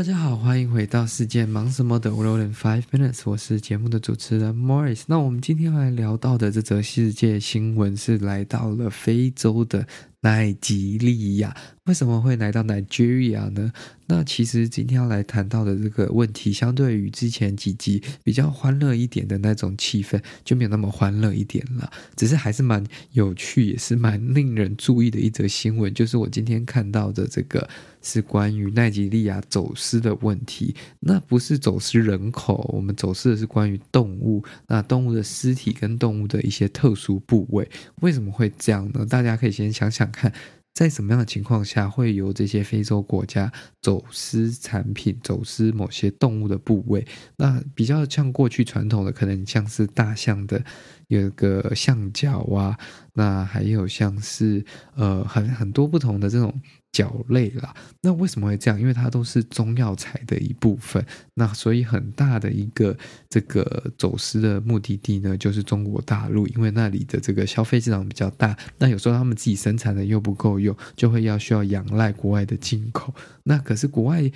[0.00, 5.02] 大家好，欢迎回到世界忙什么的 World in Five Minutes，我是节目的主持人 Morris。
[5.06, 9.86] 那我们今天来聊到的这则世界新闻是来到了非洲的
[10.20, 11.56] 奈及利亚。
[11.86, 13.72] 为什么会来到 Nigeria 呢？
[14.06, 21.90] 那其实今天要来谈到的这个问题，相对于之前几集比较欢乐一点的那种气氛，就没有那么欢乐一点了。
[22.16, 27.68] 只是还是蛮有趣，也是蛮令人注意的一则新闻，就是我今天看到的这个
[28.02, 30.74] 是关于奈及利亚走私的问题。
[31.00, 37.68] 那不是走私人口，我们走私的是关于动物，那动物的尸体跟动物的一些特殊部位，
[38.00, 39.04] 为什么会这样呢？
[39.06, 40.32] 大家可以先想想看。
[40.72, 47.06] 在什么样的情况下会由这些非洲国家走私产品、走私某些动物的部位？
[47.36, 50.64] 那比较像过去传统的，可能像是大象的
[51.10, 52.78] 有个象脚啊，
[53.12, 56.58] 那还有像是呃很很多不同的这种。
[56.92, 58.80] 脚类啦，那为什么会这样？
[58.80, 73.14] 因为它都是中药材的一部分，那所以很大的一个这个走私的目的地呢，就是中国大陆，因为那里的这个消费市场比较大，那有时候他们自己生产的又不够用，就会要需要仰赖国外的进口，
[73.44, 74.28] 那可是国外。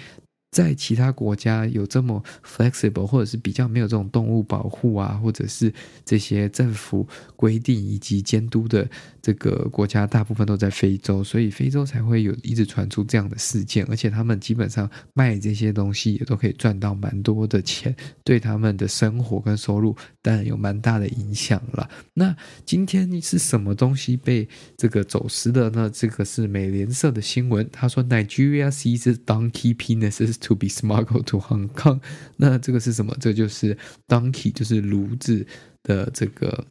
[0.54, 5.74] 在其他国家有这么 flexible，或者是比较没有这种动物保护啊，或者是
[6.04, 8.88] 这些政府规定以及监督的
[9.20, 21.90] 这个国家，大部分都在非洲，所以非洲才会有一直传出这样的事件，而且他们基本上卖这些东西也都可以赚到蛮多的钱，对他们的生活跟收入当然有蛮大的影响了。
[22.12, 22.32] 那
[22.64, 25.90] 今天是什么东西被这个走私的呢？
[25.92, 30.43] 这个是美联社的新闻，他说 Nigeria seizes donkey penises。
[30.44, 32.00] To be smuggled to Hong Kong，
[32.36, 33.16] 那这个是什么？
[33.18, 35.46] 这就是 donkey，就是炉子
[35.82, 36.66] 的这个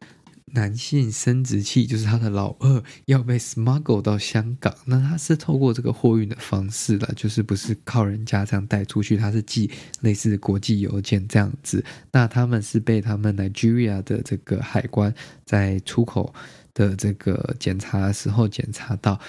[0.53, 4.71] 男性生殖器，就是他的老二要被 smuggled 到香港。
[4.85, 11.83] 那他是透过这个货运的方式了，就是不是靠人家这样带出去，他是寄类似国际邮件这样子。
[12.11, 15.11] 那他们是被他们 Nigeria 的这个海关
[15.45, 16.31] 在出口
[16.75, 19.19] 的这个检查的时候检查到，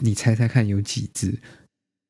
[0.00, 1.38] 你猜猜看有几只？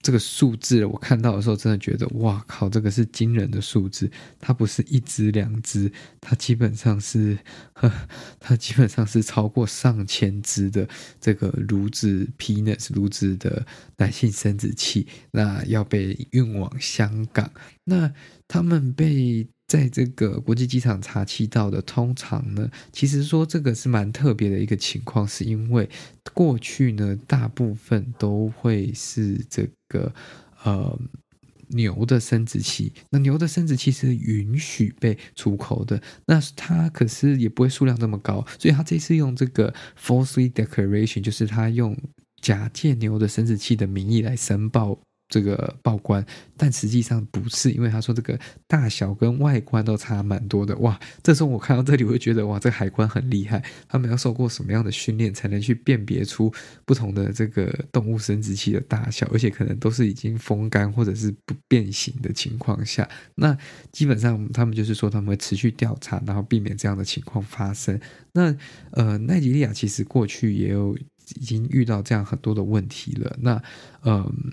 [0.03, 4.11] 这个数字我看到的时候，真的觉得哇靠，这个是惊人的数字。
[4.41, 5.91] 它不是一只两只，
[6.21, 7.39] 它基本上是，
[7.73, 7.91] 呵，
[8.41, 10.89] 它基本上是超过上千只的
[11.21, 13.65] 这个骡子 penis 骡子的
[13.97, 17.51] 男性生殖器，那要被运往香港。
[17.85, 18.13] 那
[18.49, 19.47] 他们被。
[19.69, 25.89] 在这个国际机场查缉到的，通常呢，其实说这个是蛮特别的一个情况，是因为
[26.35, 30.15] 过去呢，大部分都会是这个
[30.65, 30.99] 呃
[31.69, 41.97] 牛的生殖器，那牛的生殖器是允许被出口的，那它可是也不会数量这么高，所以它这次用这个 falsely declaration，就是它用
[42.41, 44.99] 假借牛的生殖器的名义来申报。
[45.33, 46.23] 这个报关，
[46.59, 48.39] 但实际上不是，因为他说这个
[48.69, 50.77] 大小跟外观都差蛮多的。
[50.81, 56.53] 哇，这时候我看到这里，我会觉得哇，这个海关很厉害，他们要受过什么样的训练，才能去辨别出
[56.85, 63.57] 不同的这个动物生殖器的大小，而且可能都是已经风干或者是不变形的情况下，那
[63.91, 67.99] 基本上他们就是说他们会持续调查，然后避免这样的情况发生。
[68.35, 68.55] 那
[68.91, 70.95] 呃，奈及利亚其实过去也有
[71.37, 73.35] 已经遇到这样很多的问题了。
[73.41, 73.63] 那
[74.05, 74.53] 嗯。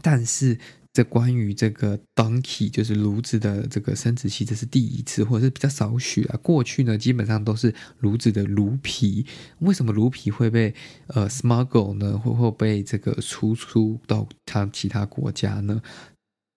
[0.00, 0.58] 但是，
[0.92, 6.38] 这关于这个 donkey 就是炉子的这个生殖器，这是第一次，或者是比较少许啊。
[6.42, 9.24] 过去呢，基本上都是炉子的炉皮。
[9.60, 10.74] 为什么炉皮会被
[11.08, 12.18] 呃 smuggle 呢？
[12.18, 15.80] 会会被这个输出到他其他国家呢？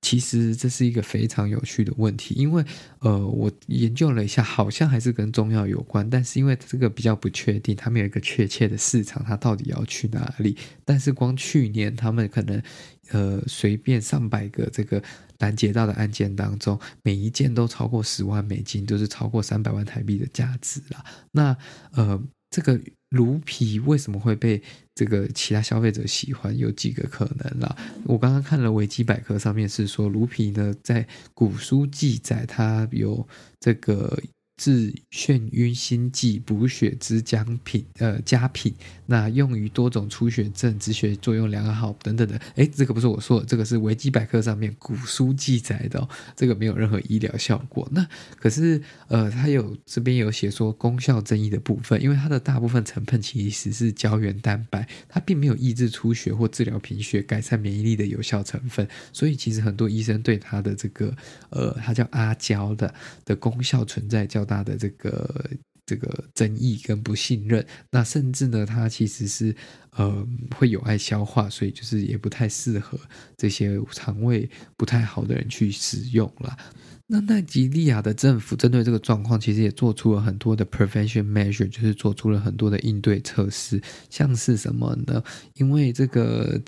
[0.05, 2.63] 其实这是一个非常有趣的问题，因为
[2.99, 10.55] 呃，我研究了一下，好像还是跟中药有关，但是因为这个比较不确定，他们有一个确切的市场，它到底要去哪里？
[10.85, 12.61] 但是光去年他们可能
[13.09, 15.01] 呃随便上百个这个
[15.39, 21.03] 拦截到的案件当中，每一件都超过十万美金，就是超过三百万台币的价值啦。
[21.31, 21.57] 那
[21.93, 22.21] 呃。
[22.55, 22.79] 这个
[23.09, 24.61] 卢皮为什么会被
[24.93, 26.57] 这个其他消费者喜欢？
[26.57, 27.75] 有几个可能啦。
[28.05, 33.27] 我刚刚看了维基百科上面是说，卢皮呢在古书记载，它有
[33.59, 34.17] 这个
[34.57, 38.73] 治眩晕心悸、补血之佳品，呃，佳品。
[39.07, 42.39] 那用于多种出血症，止血作用良好等等的。
[42.55, 46.09] 诶，这个不是我说的，这个是维基百科上面古书记载的哦。
[46.35, 47.87] 这个没有任何医疗效果。
[47.91, 48.07] 那
[48.39, 58.87] 可是，呃，它有这边有写说功效争议的部分，因为它的大部分成分其实是胶原蛋白，它并没有抑制出血或治疗贫血、改善免疫力的有效成分。
[59.11, 61.13] 所以，其实很多医生对它的这个，
[61.49, 62.93] 呃，它叫阿胶的
[63.25, 65.49] 的功效存在叫大的这个。
[65.87, 69.55] 这个争议跟不信任，那甚至呢，它其实是
[69.91, 70.27] 呃
[70.57, 72.99] 会有碍消化，所以就是也不太适合
[73.37, 76.57] 这些肠胃不太好的人去使用了。
[77.05, 85.23] 那奈及利亚的政府针对这个状况，其实也做出了很多的 prevention measure，就是做出了很多的应对措施，像是什么呢？
[85.53, 86.59] 因为这个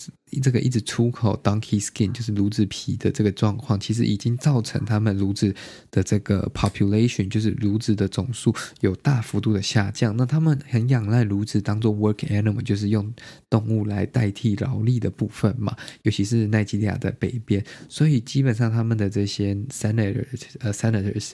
[0.42, 5.54] 这个一直出口 donkey skin，就是驴子皮的这个状况，其实已经造成他们驴子
[5.90, 10.16] 的这个 population，就是驴子的总数有大幅度的下降。
[10.16, 13.14] 那他们很仰赖驴子当做 work animal，就是用
[13.50, 21.32] 动物来代替劳力的部分嘛，尤其是奈及利亚的北边，所以基本上他们的这些 senators，呃，senators，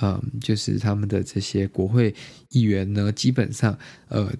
[0.00, 2.14] 嗯，就是他们的这些国会
[2.50, 3.76] 议员呢，基本上，
[4.08, 4.32] 呃，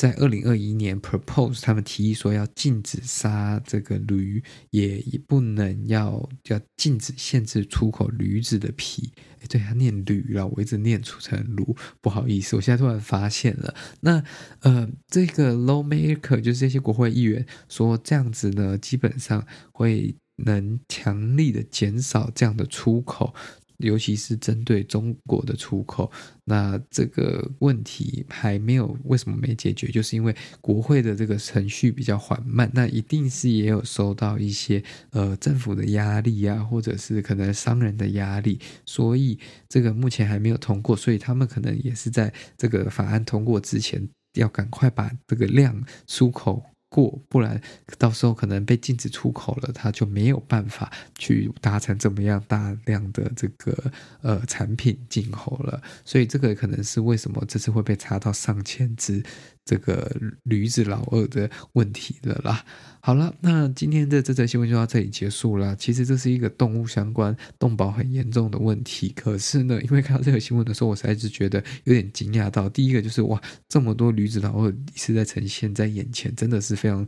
[0.00, 9.12] 在二零二一年 propose，他们提议说要禁止杀这个驴，也不能要要禁止限制出口驴子的皮。
[9.40, 11.62] 诶对，他念驴了，我一直念出成驴，
[12.00, 13.74] 不好意思，我现在突然发现了。
[14.00, 14.24] 那
[14.60, 20.16] 呃，这个 lawmaker 就是这些国会议员说这样子呢，基本上会
[20.46, 23.34] 能强力的减少这样的出口。
[23.80, 26.10] 尤其是针对中国的出口，
[26.44, 29.88] 那这个问题还没有为什么没解决？
[29.88, 39.38] 就是因为国会的这个程序比较缓慢，那一定是也有受到一些呃政府的压力啊，或者是可能商人的压力，所以
[39.68, 46.62] 这个目前还没有通过，所以他们可能也是在这个法案通过之前，要赶快把这个量出口。
[46.90, 47.58] 过，不然
[47.96, 53.90] 到时候可能被禁止出口了，他就没有办法去达成怎么样大量的这个
[54.20, 59.24] 呃产品进口了，所以这个可能是为什么这次会被查到上千只。
[59.64, 60.10] 这个
[60.44, 62.64] 驴子老二的问题了啦。
[63.02, 65.74] 好了，那今天的这则新闻就到这里结束了。
[65.76, 69.08] 其实这是一个动物相关动保很严重的问题。
[69.16, 72.68] 可是呢，因为看到这个新闻的时候，我实在是觉得有点惊讶到。
[72.68, 77.06] 第一个就是哇，这么多驴子老二是在呈现在眼前，真的是非常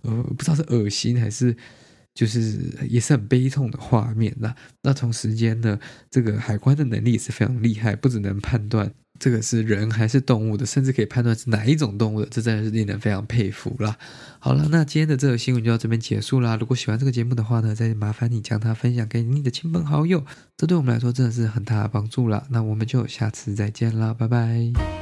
[0.00, 1.54] 呃，不知道是恶心还是
[2.14, 2.58] 就是
[2.88, 4.54] 也是很悲痛的画面那。
[4.82, 5.78] 那同时间呢，
[6.10, 8.90] 这个海关的能力也是非常厉害，不只能判断。
[9.18, 13.96] 这个是人还是动物的，甚至可以判断是哪一种动物的，这真的是令人非常佩服啦。
[14.38, 16.56] 好了，那今天的这个新闻就到这边结束啦。
[16.56, 20.24] 如果喜欢这个节目的话呢，再麻烦你将它分享给你的亲朋好友，
[20.56, 22.44] 这对我们来说真的是很大的帮助啦。
[22.50, 24.93] 那我们就下次再见啦，拜拜。